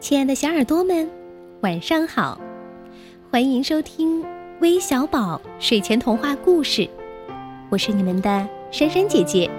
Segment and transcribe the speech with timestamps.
[0.00, 1.10] 亲爱的小耳朵们，
[1.60, 2.40] 晚上好！
[3.32, 4.24] 欢迎收听
[4.60, 6.88] 微小宝睡前童话故事，
[7.68, 9.50] 我是你们的珊珊姐姐。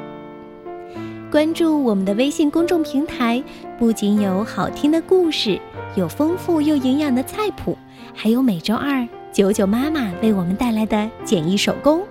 [1.30, 3.44] 关注我们的微信公众平台，
[3.78, 5.60] 不仅有好听的故事，
[5.96, 7.78] 有丰富又营养的菜谱，
[8.16, 12.02] 还有每周二九九妈妈为我们带来的简易手工。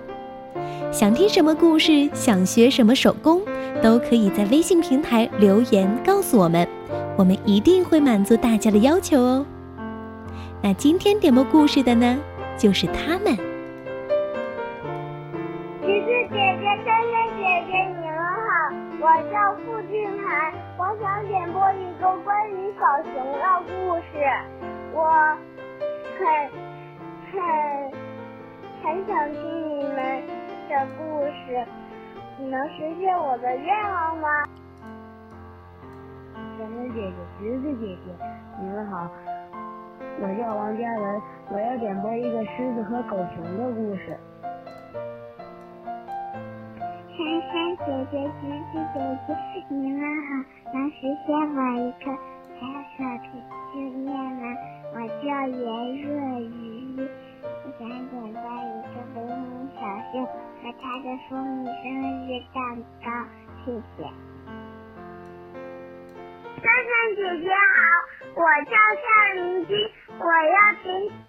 [0.91, 3.41] 想听什么故事，想学什么手工，
[3.81, 6.67] 都可以在微信平台留言告诉我们。
[7.19, 9.45] 我们一定会满足大家的要求哦。
[10.63, 12.17] 那今天点播故事的呢，
[12.57, 13.35] 就是他们。
[15.81, 24.23] 橘子姐姐、珊珊姐姐，你们好，我叫付俊涵，我想点播一个关于小熊的故事。
[24.93, 25.03] 我
[26.15, 26.23] 很
[27.33, 27.35] 很
[28.81, 30.23] 很想听你们
[30.69, 31.67] 的故事，
[32.39, 34.29] 你能实现我的愿望吗？
[36.59, 38.11] 珊珊姐姐、橘子姐姐，
[38.59, 39.09] 你们好，
[40.19, 44.19] 我叫王嘉文，我要点播一个狮子和狗熊的故事。
[47.15, 49.33] 珊珊姐姐、橘子姐姐，
[49.69, 52.11] 你们好，能实现我一个
[52.59, 53.31] 小小的
[53.71, 54.43] 心愿吗？
[54.91, 55.63] 我叫严
[56.03, 57.07] 若雨，
[57.63, 58.37] 我想点播一个
[59.15, 59.47] 维尼
[59.79, 59.79] 小
[60.11, 61.87] 熊和他的蜂蜜生
[62.27, 62.59] 日蛋
[63.01, 63.07] 糕，
[63.63, 64.03] 谢谢。
[66.57, 67.79] 珊珊姐姐好，
[68.35, 69.05] 我叫夏
[69.35, 69.77] 林君，
[70.17, 70.87] 我要给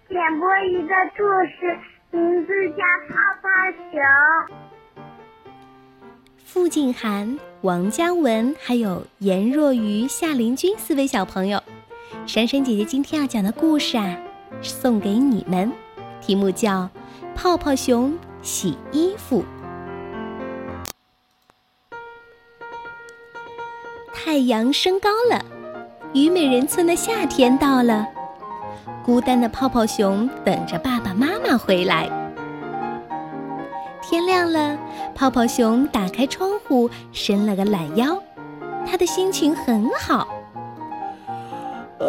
[0.09, 1.77] 点播一个故事，
[2.11, 2.75] 名字叫
[3.07, 3.47] 《泡泡
[3.91, 4.01] 熊》。
[6.43, 11.63] 付静涵、王嘉文还有颜若愚、夏林君四位小朋友，
[12.27, 14.17] 珊珊姐姐今天要讲的故事啊，
[14.61, 15.71] 送给你们，
[16.19, 16.69] 题目叫
[17.35, 19.43] 《泡泡熊洗衣服》。
[24.23, 25.43] 太阳升高了，
[26.13, 28.07] 虞美人村的夏天到了。
[29.03, 32.07] 孤单的泡泡熊等着爸爸妈妈回来。
[33.99, 34.77] 天亮了，
[35.15, 38.15] 泡泡熊打开窗户，伸了个懒腰，
[38.85, 40.27] 他的心情很好。
[41.99, 42.05] 哎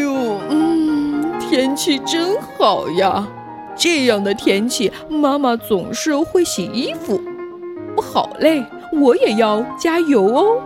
[0.00, 3.26] 呦，嗯，天气真好呀！
[3.74, 7.20] 这样的天气，妈妈总是会洗衣服。
[7.96, 10.62] 我好嘞，我也要加油哦。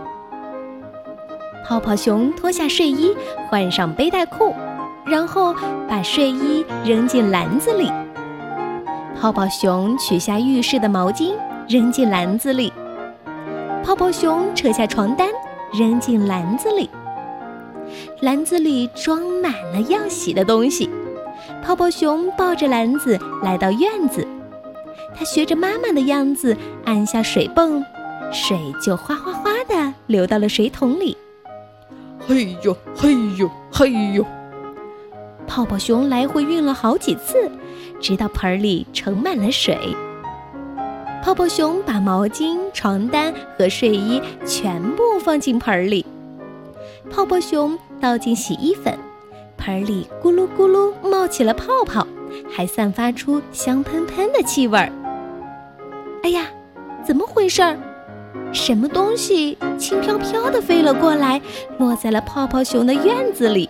[1.69, 3.15] 泡泡熊脱下睡衣，
[3.47, 4.55] 换上背带裤，
[5.05, 5.53] 然后
[5.87, 7.91] 把睡衣扔进篮子里。
[9.21, 11.35] 泡泡熊取下浴室的毛巾，
[11.67, 12.73] 扔进篮子里。
[13.83, 15.29] 泡泡熊扯下床单，
[15.71, 16.89] 扔进篮子里。
[18.21, 20.89] 篮子里装满了要洗的东西。
[21.63, 24.27] 泡泡熊抱着篮子来到院子，
[25.15, 27.85] 他学着妈妈的样子按下水泵，
[28.33, 31.15] 水就哗哗哗地流到了水桶里。
[32.29, 34.23] 嘿呦嘿呦嘿呦！
[35.47, 37.49] 泡泡熊来回运了好几次，
[37.99, 39.75] 直到盆里盛满了水。
[41.23, 46.05] 泡泡熊把毛巾、床单和睡衣全部放进盆里。
[47.09, 48.95] 泡泡熊倒进洗衣粉，
[49.57, 52.05] 盆里咕噜咕噜冒起了泡泡，
[52.47, 54.91] 还散发出香喷喷的气味儿。
[56.21, 56.45] 哎呀，
[57.03, 57.75] 怎么回事儿？
[58.51, 61.41] 什么东西轻飘飘地飞了过来，
[61.77, 63.69] 落在了泡泡熊的院子里。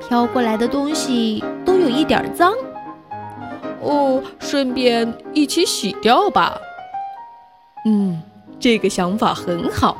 [0.00, 2.54] 飘过来的东西都有一点脏，
[3.82, 6.58] 哦，顺便一起洗掉吧。
[7.84, 8.22] 嗯，
[8.58, 9.96] 这个想法很好。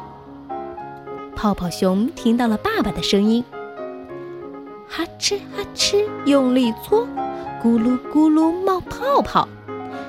[1.36, 3.44] 泡泡熊听到了爸爸的声音，
[4.88, 7.06] 哈哧哈哧用力搓，
[7.62, 9.46] 咕噜咕噜冒泡泡。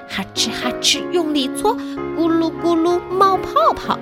[0.09, 1.75] 哈哧哈哧，用力搓，
[2.17, 3.97] 咕噜咕噜冒泡泡。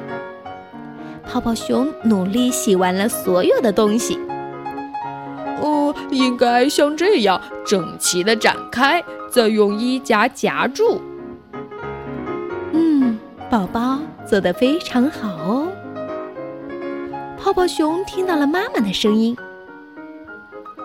[1.30, 4.18] 泡泡熊努力洗完了所有的东西。
[5.62, 11.02] 哦，应该像这样整齐的展开，再用衣夹夹住。
[12.72, 13.20] 嗯，
[13.50, 15.68] 宝宝做得非常好哦。
[17.38, 19.36] 泡泡熊听到了妈妈的声音。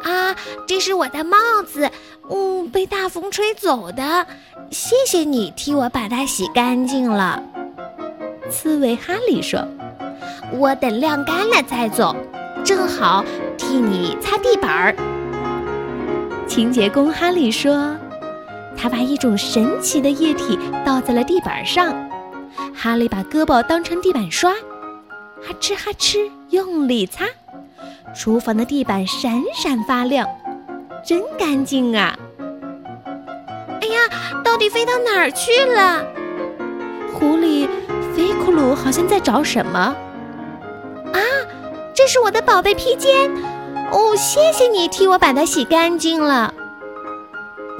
[0.02, 0.34] 啊，
[0.66, 1.88] 这是我的帽子，
[2.32, 4.26] 嗯，被大风吹走的。
[4.70, 7.42] 谢谢你替我把它洗干净了。
[8.50, 9.62] 刺猬哈利说
[10.58, 12.16] ：“我等晾干了再走，
[12.64, 13.22] 正好
[13.58, 14.96] 替你擦地板儿。”
[16.48, 17.94] 清洁工哈利说
[18.76, 21.94] ：“他把一种神奇的液体倒在了地板上。”
[22.74, 27.26] 哈利把胳膊当成地板刷，哈哧哈哧用力擦。
[28.14, 30.26] 厨房的地板闪闪发亮，
[31.04, 32.18] 真干净啊！
[34.44, 36.04] 到底飞到哪儿去了？
[37.14, 37.68] 狐狸，
[38.14, 39.78] 飞库鲁好像在找什么。
[41.12, 41.20] 啊，
[41.94, 43.30] 这这是我的宝贝披肩。
[43.92, 46.52] 哦，谢谢你替我把它洗干净了。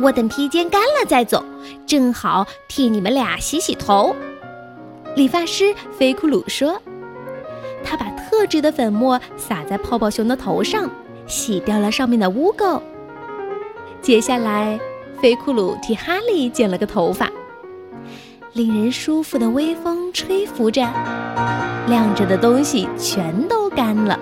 [0.01, 1.45] 我等披肩干了再走，
[1.89, 4.15] 正好替你们俩洗洗头。
[5.17, 6.81] 理发师菲库鲁说
[7.83, 10.89] ：“他把特制的粉末撒在泡泡熊的头上，
[11.27, 12.81] 洗掉了上面的污垢。
[14.01, 14.79] 接下来，
[15.23, 17.31] 菲库鲁替哈利剪了个头发。
[18.55, 20.83] 令人舒服的微风吹拂着，
[21.87, 24.19] 晾着的东西全都干了。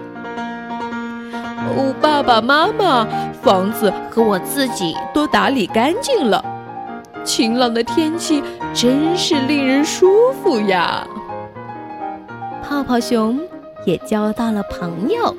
[1.74, 3.08] 哦，爸爸妈妈，
[3.40, 6.44] 房子和我自己都打理干净了。”
[7.24, 8.42] 晴朗的天气
[8.74, 11.06] 真是令人舒服呀！
[12.62, 13.40] 泡泡熊
[13.86, 15.34] 也交到了朋友。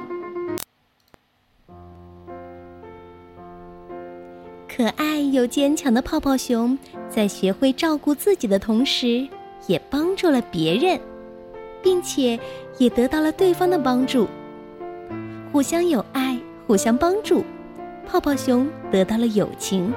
[4.81, 6.75] 可爱又坚强的泡泡熊，
[7.07, 9.27] 在学会照顾自己的同时，
[9.67, 10.99] 也帮助了别人，
[11.83, 12.39] 并且
[12.79, 14.27] 也得到了对方的帮助。
[15.51, 16.35] 互相有爱，
[16.65, 17.43] 互相帮助，
[18.07, 19.93] 泡泡熊得到了友情。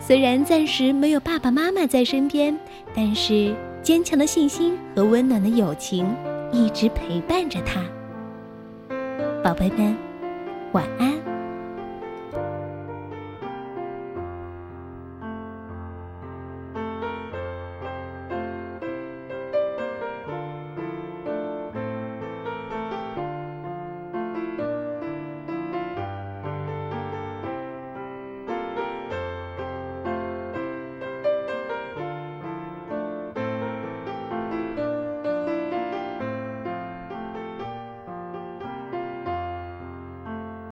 [0.00, 2.58] 虽然暂时没有爸爸妈妈在身边，
[2.96, 6.06] 但是坚强的信心和温暖的友情
[6.50, 7.82] 一直陪伴着他。
[9.44, 9.94] 宝贝们，
[10.72, 11.29] 晚安。